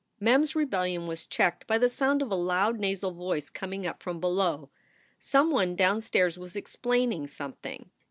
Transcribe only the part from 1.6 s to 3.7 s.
by the sound of a loud nasal voice